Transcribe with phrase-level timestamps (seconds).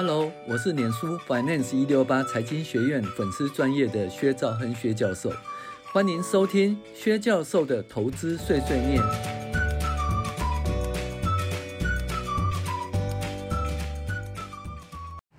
[0.00, 5.32] Hello，我是脸书 Finance 一六八财经学院粉丝专业的薛兆亨薛教授，
[5.92, 9.02] 欢迎收听薛教授的投资碎碎念。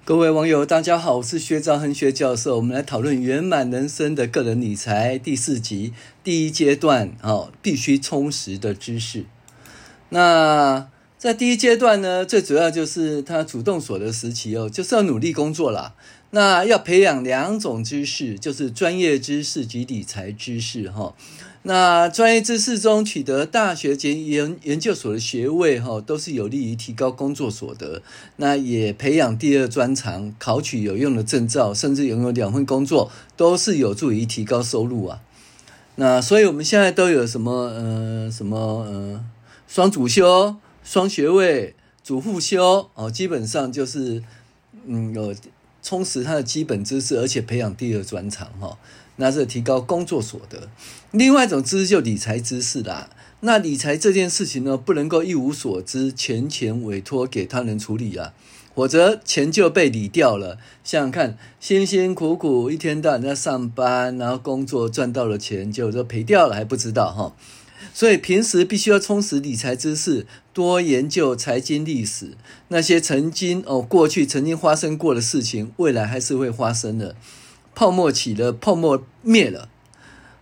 [0.04, 9.24] 各位网友，大家好，我是薛兆亨薛教授，我们来讨论圆满人生的个人理财第四集第一阶段，哦，必须充实的知识。
[10.10, 10.90] 那
[11.20, 15.94] 在第一阶段呢，最主要就是他主动所得时期哦，就是要努力工作啦。
[16.32, 21.14] 那要培养两种知识，就是专业知识及理财知识哈。
[21.64, 28.02] 那专业知识中取得大学及研研究所的学位哈，都是有利于提高工作所得。
[28.38, 35.20] 那也培养第二专长，考取有用的证照，甚至拥有两份工作，都是有助于提高收入啊。
[35.96, 39.26] 那所以我们现在都有什么呃什么呃
[39.68, 40.56] 双主修。
[40.92, 44.24] 双学位、主副修哦，基本上就是
[44.88, 45.36] 嗯，有
[45.84, 48.76] 充实他的基本知识，而且培养第二专长哈，
[49.18, 50.68] 那是提高工作所得。
[51.12, 53.12] 另外一种知识就理财知识啦。
[53.42, 58.34] 那理财这件事情呢，不能够一无所知，全权委托给他人处理啊，
[58.74, 60.58] 否则钱就被理掉了。
[60.84, 67.36] 想想看，辛辛苦苦一天到晚在上班，然后工作赚到了钱，结果就赔掉了，还不知道哈。
[68.00, 72.38] 所以平时必须要充实理财知识，多研究财经历史，
[72.70, 77.18] 那些曾经哦过去曾经发生过的事情，未来还是会发生的。
[77.76, 79.68] 泡沫起了，泡沫灭了。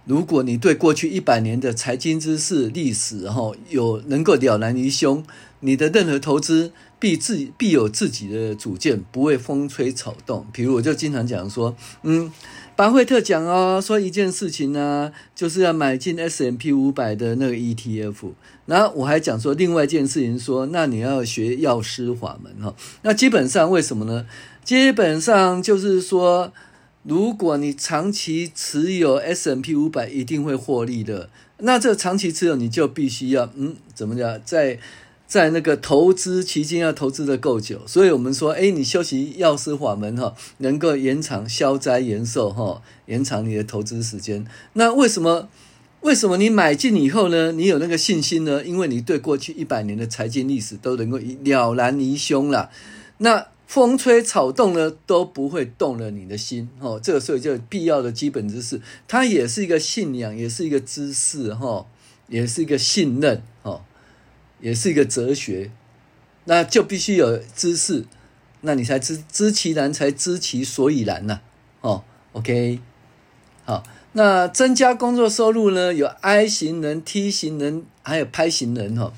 [0.08, 5.24] 如果你对过去一百年的财经知识历史哈有能够了然于胸，
[5.60, 10.48] 你的任何投资必自必有自己的主见，不会风吹草动。
[10.52, 12.32] 比如我就经常讲说，嗯。
[12.78, 18.34] 巴菲特讲哦，说一件事情呢，就是要买进 S M P 五百的那个 ETF。
[18.68, 22.76] 然后我还讲说另外一件事情说，说那你要学药师法门哈。
[23.02, 24.28] 那基本上为什么呢？
[24.64, 26.54] 基本上就是说，
[27.08, 31.30] 如果你长期持有 S&P 五百，一定会获利的。
[31.60, 34.80] 那这长期持有，你就必须要嗯，怎么讲，在。
[35.28, 44.48] 在那个投资期间要投资的够久，所以我们说，哎，你修习药师法门哈，能够延长消灾延寿哈，延长你的投资时间。
[44.72, 45.50] 那为什么？
[46.00, 47.52] 为什么你买进以后呢？
[47.52, 48.64] 你有那个信心呢？
[48.64, 52.70] 因为你对过去一百年的财经历史都能够了然于胸了。
[53.18, 57.00] 那风吹草动呢都不会动了你的心哦。
[57.00, 61.86] 这个时候就必要的基本知识，它也是一个信仰，也是一个知识哈，
[62.28, 63.84] 也是一个信任哈。
[64.60, 65.70] 也是一个哲学，
[66.46, 68.06] 那就必须有知识，
[68.62, 71.42] 那你才知知其然，才知其所以然呐、
[71.82, 72.80] 哦，OK，
[73.66, 75.94] 好，那增加工作收入呢？
[75.94, 79.14] 有 I 型人、T 型人，还有拍型人哈、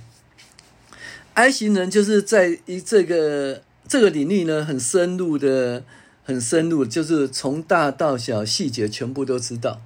[1.35, 5.83] I 型人就是在于这个这个领域呢，很深入的，
[6.23, 9.81] 很深入，就是从大到小细节全部都知道。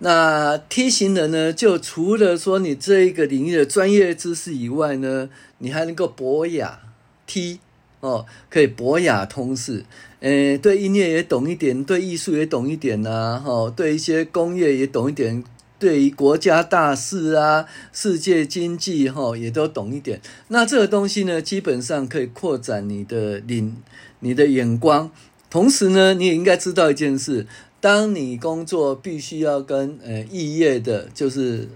[0.00, 6.80] 那 T 型人呢，就除了说你这一个领域的专业知识以外呢，你还能够博雅
[7.26, 7.60] T
[8.00, 9.86] 哦，可以博雅通识，
[10.20, 15.42] 诶，对音乐也懂一点，对艺术也懂一点呐、啊，哈、哦，对一些工业也懂一点，
[15.78, 20.20] 对于国家大事啊、世界经济哈、哦，也都懂一点。
[20.48, 23.76] 那这个东西呢，基本上可以扩展你的领、
[24.20, 25.10] 你的眼光，
[25.50, 27.46] 同时呢，你也应该知道一件事。
[27.78, 31.68] 当你工作必须要跟呃异业的，就是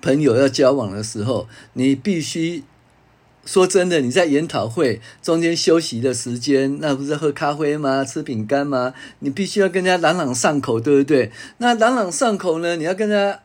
[0.00, 2.62] 朋友要交往的时候，你必须
[3.48, 8.04] 说真的，你在研讨会中间休息的时间，那不是喝咖啡吗？
[8.04, 8.92] 吃饼干吗？
[9.20, 11.32] 你必须要跟人家朗朗上口，对不对？
[11.56, 12.76] 那朗朗上口呢？
[12.76, 13.40] 你要跟人家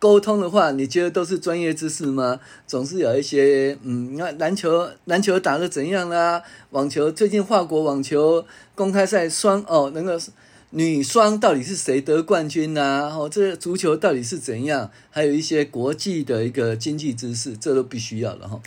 [0.00, 2.40] 沟通的话，你觉得都是专业知识吗？
[2.66, 6.42] 总是有一些，嗯，那篮球篮球打得怎样啦？
[6.70, 10.18] 网球最近法国网球公开赛双哦，能够。
[10.72, 13.16] 女双到底是谁得冠军呐、啊？
[13.16, 14.90] 哦，这足球到底是怎样？
[15.10, 18.60] 还有一些国际的一个经济知识，这都必须要的哈。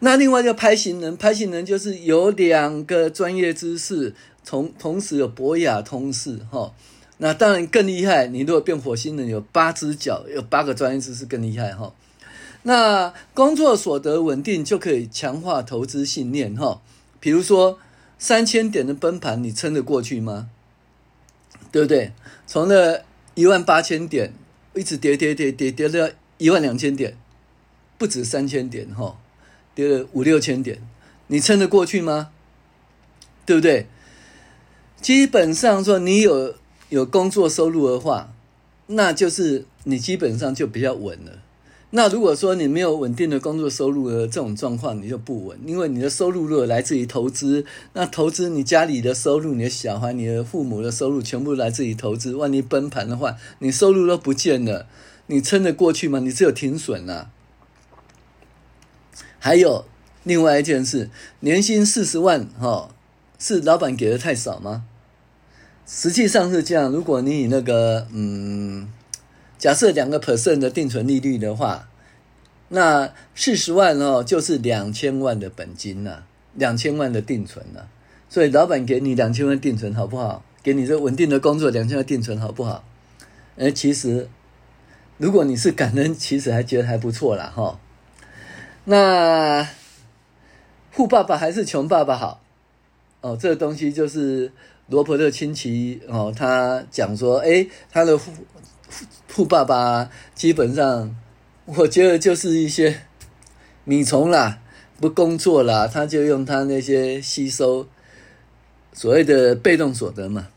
[0.00, 6.74] 那另外就拍行人，拍行人就是有两个专业知识，同同时有博雅通识哈。
[7.18, 11.92] 那当然更厉害，你如果变火星人，有八只脚，有八个专业知识更厉害哈。
[12.62, 16.80] 那工作所得稳定就可以强化投资信念哈。
[17.20, 17.78] 比如说
[18.18, 20.48] 三千点的崩盘，你撑得过去吗？
[21.70, 22.12] 对不对？
[22.46, 23.00] 从那
[23.34, 24.32] 一万八千点
[24.74, 26.08] 一直跌跌跌跌跌到
[26.38, 27.16] 一万两千点，
[27.98, 29.18] 不止三千点哈，
[29.74, 30.80] 跌了五六千点，
[31.28, 32.30] 你撑得过去吗？
[33.46, 33.86] 对不对？
[35.00, 36.54] 基本上说，你有
[36.90, 38.32] 有工作收入的话，
[38.88, 41.38] 那就是你基本上就比较稳了。
[41.92, 47.64] 那如果说你没有稳定的工作收入的这种状况，你就不稳，因为你的收入如果来自于投资，
[47.94, 54.86] 那投资你家里的收入、你的小孩、你的父母的收入全部来自于投资，万一崩盘的话，你收入都不见了，
[55.26, 56.20] 你撑得过去吗？
[56.20, 57.30] 你只有停损了。
[59.40, 59.84] 还有
[60.22, 61.10] 另外一件事，
[61.40, 62.90] 年薪四十万，哈，
[63.40, 64.84] 是老板给的太少吗？
[65.84, 68.88] 实际上是这样，如果你以那个，嗯。
[69.58, 71.90] 假设两个 percent 的定存利率的话，
[72.68, 77.88] 那四十万哦，就是两千万的本金呐、啊，两千万的定存呐、啊。
[78.30, 80.42] 所以老板给你两千万定存好不好？
[80.62, 82.84] 给你这稳定的工作，两千万定存好不好？
[83.58, 84.30] 哎，其实
[85.18, 87.78] 如果你是感恩，其实还觉得还不错啦哈。
[88.84, 89.68] 那
[90.90, 92.42] 富爸爸还是穷爸爸好？
[93.20, 94.52] 哦，这个东西就是
[94.88, 98.32] 罗伯特清崎哦，他讲说，哎，他的富。
[99.28, 101.14] 富爸爸基本上，
[101.64, 103.02] 我觉得就是一些
[103.84, 104.58] 米虫啦，
[105.00, 107.86] 不工作啦，他就用他那些吸收
[108.92, 110.48] 所谓的被动所得嘛，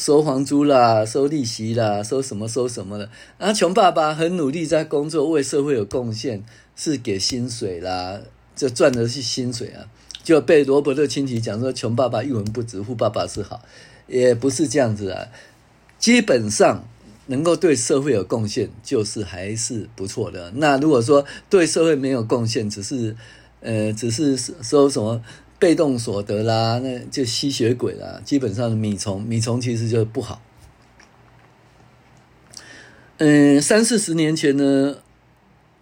[0.00, 3.10] 收房租啦，收利息啦，收什么收什么的。
[3.36, 6.42] 啊穷爸爸很努力在工作，为社会有贡献，
[6.74, 8.18] 是给薪水啦，
[8.56, 9.84] 就赚的是薪水啊，
[10.24, 13.60] 就被罗伯特清崎讲说，穷爸爸一文不值，富爸爸是好，
[14.06, 15.28] 也不是这样子啊，
[15.98, 16.82] 基本上。
[17.26, 20.50] 能够对社会有贡献，就是还是不错的。
[20.56, 23.14] 那如果说对社会没有贡献，只是，
[23.60, 25.22] 呃，只是收什么
[25.60, 28.20] 被动所得啦，那就吸血鬼啦。
[28.24, 30.40] 基本上米虫，米虫其实就不好。
[33.18, 34.96] 嗯，三四十年前呢，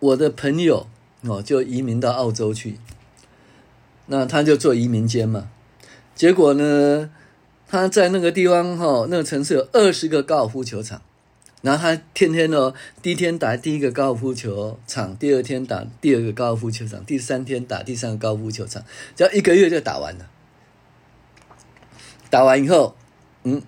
[0.00, 0.88] 我的朋友
[1.22, 2.78] 哦就移民到澳洲去，
[4.06, 5.48] 那他就做移民监嘛。
[6.16, 7.10] 结果呢，
[7.68, 11.00] 他在那个地方哈，那个城市有二十个高尔夫球场。
[11.60, 12.72] 然后他天天哦，
[13.02, 18.84] 第一天打第一个高尔夫球场，第二天打第二个高尔夫球场，第三天打第三个高尔夫球场，
[19.16, 20.30] 只要一个月就打完了。
[22.30, 22.94] 打完以后，
[23.42, 23.60] 嗯，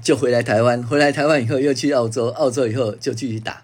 [0.00, 3.62] 就回来台湾，回来台湾以后又去澳洲，澳洲以后就继续打。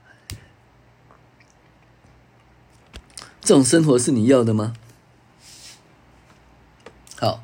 [3.40, 4.74] 这种生活是你要的吗？
[7.16, 7.42] 好，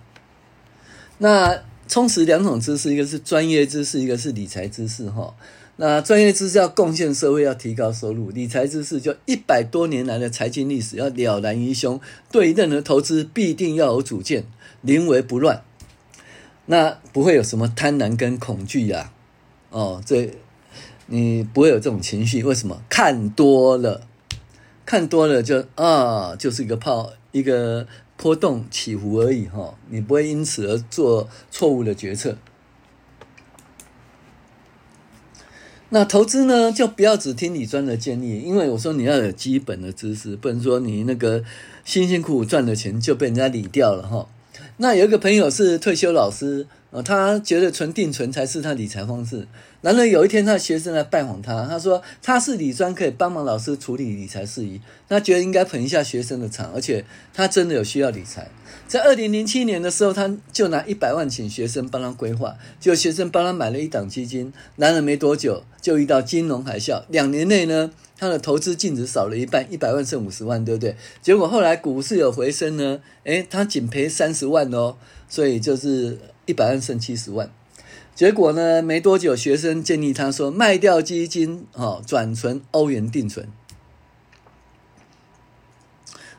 [1.18, 5.34] 那充实两种知识，一个是专业知识，一个是理财知识，哈。
[5.82, 11.98] 那专业知识要贡献社会，要提高收入；理财知识就一百多年来的财经历史要了然于胸。
[12.30, 14.44] 对任何投资必定要有主见，
[14.82, 15.62] 临危不乱。
[16.66, 19.12] 那不会有什么贪婪跟恐惧呀、
[19.70, 19.72] 啊？
[19.72, 20.30] 哦，这
[21.06, 22.44] 你不会有这种情绪。
[22.44, 22.82] 为什么？
[22.90, 24.02] 看多了，
[24.84, 27.86] 看多了就啊，就是一个泡，一个
[28.18, 29.74] 波动起伏而已哈、哦。
[29.88, 32.36] 你不会因此而做错误的决策。
[35.90, 41.44] 那投资呢，就不要只听理专的建议，因为我说你要有基本的知识，不能说你那个
[41.84, 44.26] 辛辛苦苦赚的钱就被人家理掉了哈。
[44.78, 46.66] 那有一个朋友是退休老师。
[46.90, 49.46] 呃，他觉得存定存才是他理财方式。
[49.80, 54.80] 然而有一天，他的学生来拜访他，他说他是理专，可以帮忙老师处理理财事宜。
[55.08, 58.48] 他觉得应该捧一下学生的场，而且他真的有需要理财。
[58.88, 64.52] 在二零零七年的时候，他就拿一百万请学生帮他规划，就学生帮他买了一档基金。
[64.74, 70.96] 然而没多久就遇到金融海啸，两年内呢，他的投资净值少了一半，一百万剩五十万，对不对？
[71.22, 74.96] 结果后来股市有回升呢，诶，他仅赔三十万哦，
[75.28, 76.18] 所以就是。
[76.50, 77.48] 一百万剩七十万，
[78.16, 78.82] 结果呢？
[78.82, 83.48] 没多久，学生建议他说卖掉基金，哦，转存欧元定存。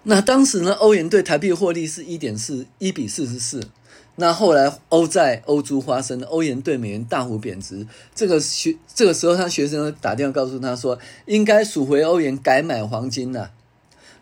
[0.03, 3.69] 那当时呢，欧元对台币获利是一点四一比四十四。
[4.17, 7.87] 那后来欧债、欧猪发生，欧元对美元大幅贬值。
[8.13, 13.51] 这个学这个时候，他学生打电话告诉他说，应该赎回欧元，改买黄金了。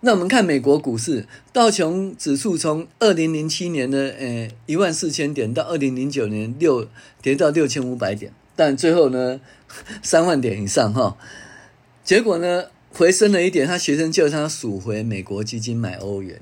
[0.01, 6.87] 那我们看美国股市，道琼指数从二零零七年的呃一万四千点到二零零九年六
[7.21, 9.41] 跌到六千五百点，但最后呢
[10.01, 11.17] 三万点以上哈，
[12.01, 16.39] 结果呢回升了一点，他学生叫他赎回美国基金买欧元，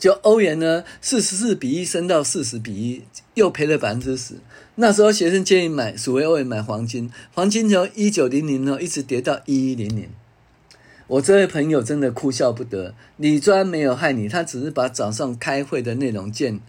[0.00, 4.34] 就欧元呢四十四比一升到四十比一，又赔了百分之十。
[4.74, 10.08] 那时候学生建议买赎回欧元买黄金，黄金从一九零零呢一直跌到一一零零。
[11.08, 16.60] 我这位朋友真的哭笑不得，李专没有害你，他只是把早上开会的内容建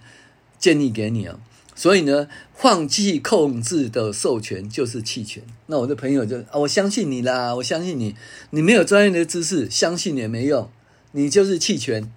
[0.59, 1.39] 建议给你哦。
[1.73, 5.43] 所以呢，放弃控制的授权就是弃权。
[5.65, 8.15] 那我的朋友就啊，我相信你啦，我相信你，
[8.51, 10.69] 你没有专业的知识，相信也没用，
[11.13, 12.11] 你就是弃权，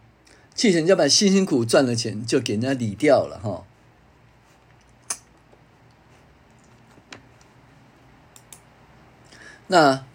[0.55, 3.65] 弃权就把辛辛苦赚的钱就给人家理掉了哈。
[9.69, 10.10] 那。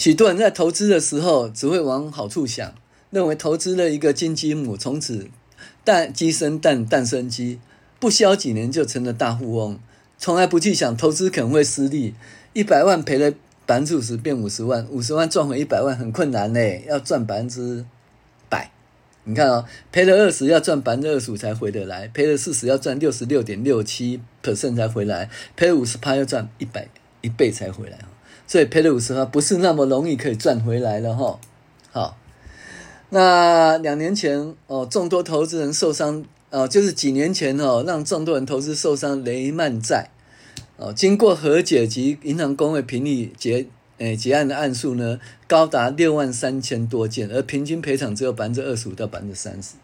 [0.00, 2.72] 许多人在投资的时候只会往好处想，
[3.10, 5.28] 认为投资了一个金鸡母，从此
[5.84, 7.60] 蛋鸡生蛋，蛋生鸡，
[7.98, 9.78] 不消几年就成了大富翁。
[10.16, 12.14] 从来不去想投资可能会失利，
[12.54, 13.30] 一百万赔了
[13.66, 17.84] 百分之五十变五十万，五十万赚回一百万很困难嘞，要赚百分之
[18.48, 18.70] 百。
[19.24, 26.88] 你看哦，赔了二十要赚百分之二十五才回得来，赔了四十要赚六十六点六七 percent 才回来，赔五十趴要赚一百
[27.20, 27.98] 一倍才回来。
[28.50, 31.38] 所以赔了五十万不是那么容易可以赚回来了哈。
[31.92, 32.16] 好，
[33.10, 40.10] 那两年前哦，众多投资人受伤哦，就是几年前哦，让众多人投资受伤雷曼债
[40.78, 49.74] 哦，经过和解及银行公会评议结诶结案的案数呢，高达六万三千多件，而平均赔偿只有百分之二十五到百分之三十。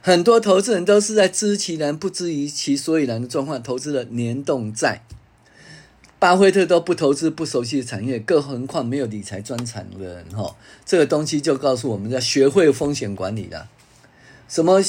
[0.00, 5.02] 很多投资人都是在知其然不知其所以然的状况投资了联动债。
[6.22, 10.54] 巴菲特都不投资不熟悉的产业，更何况没有理财专长的人哈。
[10.86, 13.68] 这个东西就告诉我们要学会风险管理了。
[14.48, 14.80] 什么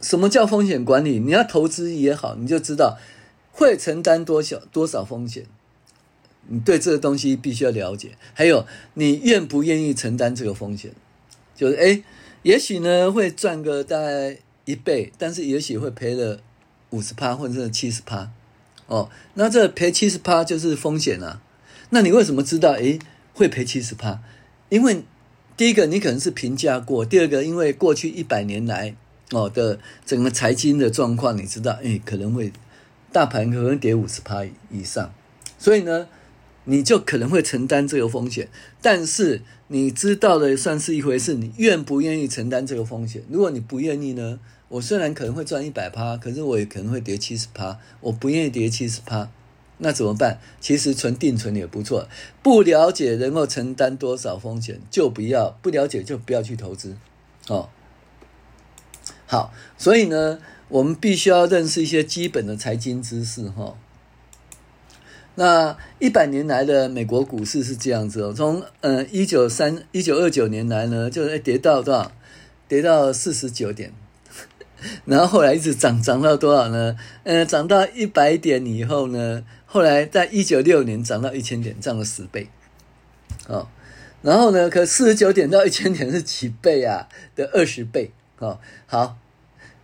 [0.00, 1.20] 什么叫风险管理？
[1.20, 2.98] 你要投资也好，你就知道
[3.52, 5.46] 会承担多少多少风险。
[6.48, 8.18] 你对这个东西必须要了解。
[8.32, 10.90] 还有，你愿不愿意承担这个风险？
[11.54, 12.02] 就是诶，
[12.42, 16.40] 也许呢会赚个大概一倍，但是也许会赔了
[16.90, 18.32] 五十趴或者是七十趴。
[18.86, 21.40] 哦，那这赔七十趴就是风险啊。
[21.90, 22.72] 那你为什么知道？
[22.72, 22.98] 诶，
[23.32, 24.20] 会赔七十趴？
[24.68, 25.04] 因为
[25.56, 28.94] 第一个你可能是评价过，第二个因为过去一百年来
[29.30, 32.52] 哦的整个财经的状况，你知道，诶，可能会
[33.12, 35.14] 大盘可能跌五十趴以上，
[35.58, 36.08] 所以呢，
[36.64, 38.48] 你就可能会承担这个风险。
[38.82, 43.22] 但是你知道的算是一回事，你愿不愿意承担这个风险？
[43.30, 44.40] 如果你不愿意呢？
[44.74, 47.78] 我虽然可能会赚一百趴，可是我也可能会跌七十趴。
[48.00, 49.30] 我不愿意跌七十趴，
[49.78, 50.40] 那怎么办？
[50.60, 52.08] 其实存定存也不错。
[52.42, 56.96] 不了解能够承担多少风险，就不要；不了解就不要去投资。
[57.46, 57.68] 哦，
[59.26, 63.48] 好，所以呢，我们必须要认识一些基本的财经知识。
[63.50, 63.76] 哈、哦，
[65.36, 72.10] 那一百年来的美国股市是这样子哦，从呃一九三一九二九年来呢，就是跌到多少？
[72.66, 73.92] 跌到四十九点。
[75.06, 76.96] 然后后来一直涨，涨到多少呢？
[77.22, 82.48] 呃，涨到一百点以后呢，后来在一九六年涨到一千点，涨了十倍。
[83.46, 83.68] 哦，
[84.22, 87.08] 然后呢，可四十九点到一千点是几倍啊？
[87.34, 88.12] 的二十倍。
[88.38, 89.16] 哦，好，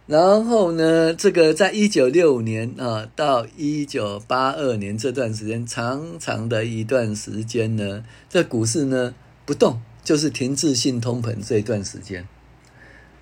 [0.06, 9.14] 然后呢，这个在一九六五年啊、到一九八二年这段时间，长长的一段时间呢，这股市呢
[9.44, 12.26] 不动，就是停滞性通膨这一段时间。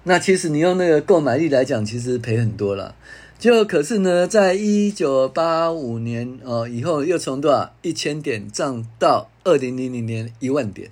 [0.08, 2.94] 那其实你用那个购买力来讲，其实赔很多了。
[3.38, 10.90] 就可是呢，在一九八五年哦以后，又从多少一千点涨到二零零零年一万点，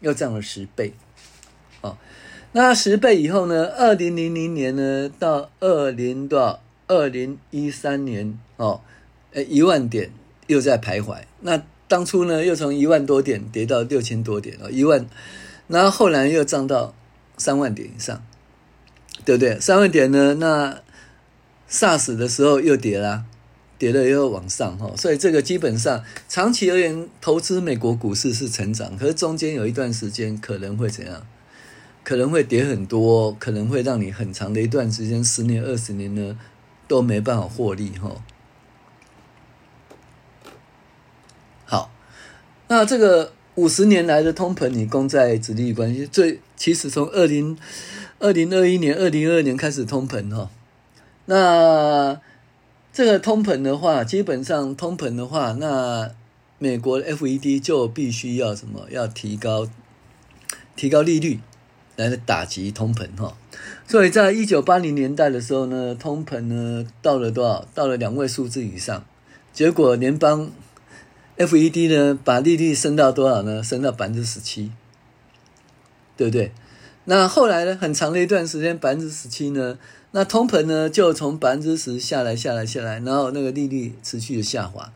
[0.00, 0.94] 又涨了十倍。
[1.80, 1.96] 哦，
[2.50, 8.80] 那十倍以后呢，二零零零年呢到二零多少二零一三年哦，
[9.32, 10.10] 呃一万点
[10.48, 11.18] 又在徘徊。
[11.40, 15.06] 那当初呢，又从一万多点跌到六千多点哦，一万，
[15.68, 16.92] 然后后来又涨到
[17.38, 18.20] 三万点以上。
[19.26, 19.58] 对不对？
[19.58, 20.34] 三万点呢？
[20.34, 20.80] 那
[21.68, 23.24] SARS 的时候又跌了，
[23.76, 31.26] 跌了又往上哈，所以这个基本上长期而言，投资美国股市是成长，可是中间有一段时间可能会怎样？
[32.04, 36.38] 可能会跌很多，可能会让你很长的一段时间，十年、二十年呢
[36.86, 38.22] 都没办法获利哈。
[41.64, 41.90] 好，
[42.68, 47.58] 那这个五十年来的通膨，你公债殖利率关系，最其实从二零。
[48.18, 50.50] 二零二一年、二零二二年开始通膨哈，
[51.26, 52.20] 那
[52.92, 56.10] 这个通膨的话，基本上通膨的话，那
[56.58, 58.86] 美国的 FED 就必须要什么？
[58.90, 59.68] 要提高
[60.74, 61.40] 提高利率
[61.96, 63.36] 来打击通膨哈。
[63.86, 67.66] 所以在一九八零年代的时候呢，通膨呢到了多少？
[67.74, 69.04] 到了两位数字以上，
[69.52, 70.50] 结果联邦
[71.36, 73.62] FED 呢把利率升到多少呢？
[73.62, 74.72] 升到百分之十七，
[76.16, 76.52] 对不对？
[77.08, 77.78] 那后来呢？
[77.80, 79.78] 很长的一段时间，百分之十七呢，
[80.10, 84.92] 那通膨呢就从百分之十下来，下来，下来，然后那个利率持续的下滑，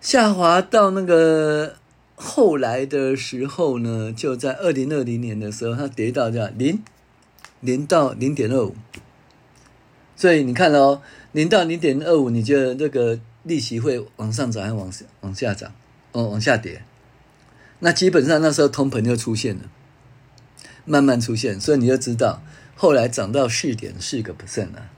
[0.00, 1.76] 下滑到那个
[2.16, 6.82] 后来的时候呢，就在二零二零年的时候，它跌到这样零，
[7.60, 8.74] 零到零点二五。
[10.16, 14.90] 所以你看哦，零到零点二五，你觉得这个利息会往上涨还是往
[15.20, 15.72] 往下涨？
[16.10, 16.82] 哦，往下跌。
[17.78, 19.62] 那基本上那时候通膨就出现了。
[20.84, 22.42] 慢慢出现，所以你就知道，
[22.76, 24.90] 后来涨到四点四个 percent 了，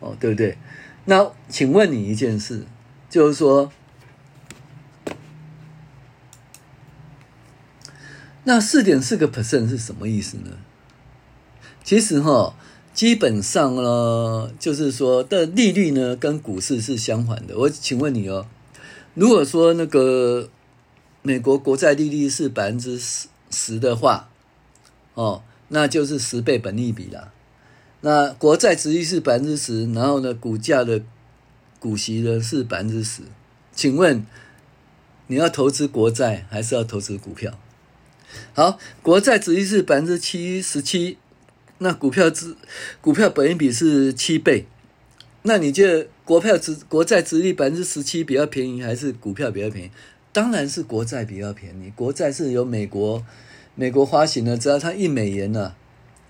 [0.00, 0.56] 哦，对不对？
[1.04, 2.64] 那请问你一件事，
[3.08, 3.70] 就是说，
[8.44, 10.52] 那四点四个 percent 是什么意思呢？
[11.84, 12.54] 其实哈，
[12.94, 17.58] 基本上呢，就是说的利率呢，跟股市是相反的。
[17.58, 18.46] 我请问你哦，
[19.14, 20.48] 如果说那个
[21.22, 24.29] 美国国债利率是百分之十十的话，
[25.20, 27.30] 哦，那就是十倍本利比啦。
[28.00, 31.02] 那国债殖利率是百分之十，然后呢，股价的
[31.78, 33.24] 股息呢是百分之十，
[33.74, 34.24] 请问
[35.26, 37.58] 你要投资国债还是要投资股票？
[38.54, 41.18] 好，国债殖利率是百分之七十七，
[41.76, 42.56] 那股票殖
[43.02, 44.64] 股票本益比是七倍，
[45.42, 49.90] 那你就国票殖国债殖利率百分之十七比较便宜，还是股票比较便宜？
[50.32, 53.22] 当然是国债比较便宜，国债是由美国
[53.80, 55.76] 美国发行呢，只要它一美元呢、啊，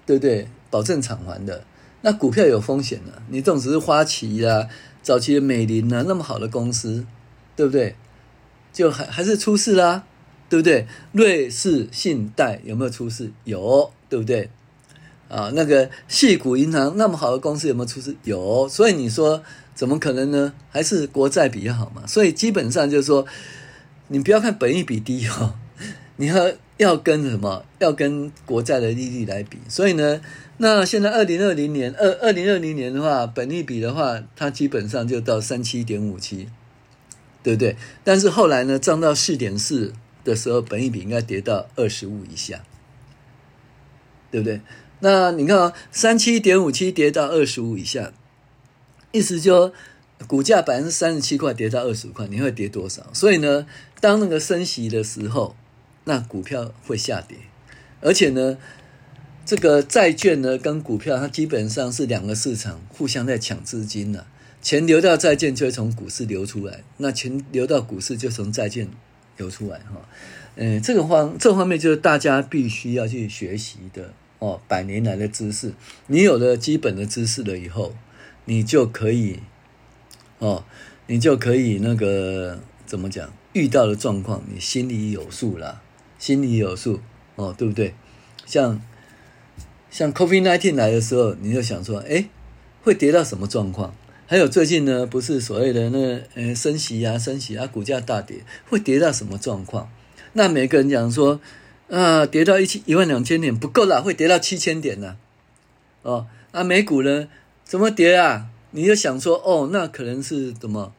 [0.07, 0.47] 对不对？
[0.71, 1.65] 保证偿还的。
[2.03, 4.69] 那股票有风险的、啊，你这种只是花旗啊，
[5.03, 7.05] 早期的美林啊，那么好的公司，
[7.57, 7.97] 对不对？
[8.73, 10.05] 就还还是出事啦。
[10.49, 10.87] 对不对？
[11.11, 13.33] 瑞士信贷有没有出事？
[13.43, 14.49] 有，对不对？
[15.29, 18.15] 啊，那个矽谷银行那么好的公司有没有出事？
[18.23, 18.69] 有。
[18.69, 19.43] 所以你说
[19.75, 20.53] 怎么可能呢？
[20.71, 22.07] 还是国债比较好嘛？
[22.07, 23.27] 所以基本上就是说，
[24.07, 25.55] 你不要看本益比低哦，
[26.21, 27.65] 你要要跟什么？
[27.81, 29.59] 要跟国债的利率来比。
[29.69, 30.21] 所以呢，
[30.59, 36.49] 那现在二零二零年二二零二零年的话，本利比的话，它基本上就到三七点五七，
[37.43, 37.77] 对不对？
[38.05, 39.95] 但是后来呢，涨到四点四。
[40.23, 42.63] 的时候，本利比应该跌到二十五以下，
[44.31, 44.61] 对不对？
[44.99, 48.13] 那你看啊，三七点五七跌到二十五以下，
[49.13, 49.73] 意思就
[50.27, 53.07] 股价百分之三十七块跌到二十五块，你会跌多少？
[53.15, 53.67] 所以呢，
[53.99, 55.57] 当那个升息的时候，
[56.05, 57.37] 那股票会下跌，
[58.01, 58.59] 而且呢，
[59.45, 64.27] 这个债券呢跟股票它基本上是两个市场互相在抢资金呢、
[64.61, 68.89] 钱流到债券就会从股市流出来，那钱流到股市就从债券。
[69.37, 70.07] 流出来哈，
[70.57, 75.73] 嗯，这个方这方面就是大家必须要去学习的哦，百年来的知识，
[76.09, 77.95] 你有了基本的知识了以后，
[78.45, 79.39] 你就可以
[80.41, 80.63] 哦，
[81.07, 83.33] 你就可以那个怎么讲？
[83.55, 85.81] 遇到的状况你心里有数了，
[86.21, 87.01] 心里有数
[87.35, 87.95] 哦，对不对？
[88.47, 88.81] 像
[89.91, 92.29] 像 COVID-19 来的时候，你就想说，哎，
[92.83, 93.93] 会跌到什么状况？
[94.27, 99.91] 还有最近呢，不是所谓的那呃升息啊，升息啊，股价大跌，会跌到什么状况？
[100.35, 101.41] 那每个人讲说，
[101.89, 105.17] 啊，跌到一千一万两千点不够了，会跌到七千点呢？
[106.03, 107.27] 哦，那美股呢，
[107.65, 108.47] 怎么跌啊？
[108.73, 110.93] 你就想说，哦，那可能是怎么？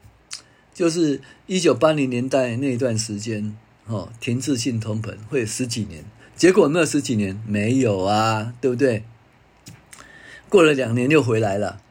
[0.73, 3.55] 就是一九八零年代那段时间，
[3.91, 7.38] 哦，停滞性通膨会十几年，结果那十几年？
[7.45, 9.04] 没有啊，对不对？
[10.47, 11.82] 过了两年又回来了。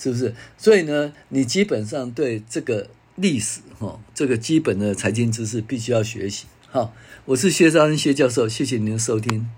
[0.00, 0.32] 是不是？
[0.56, 6.46] 所以呢，你基本上对这个历史哈，这个基本的财经知识必须要学习。
[6.68, 9.50] 好，我是薛兆亨薛教授，谢谢您的收听。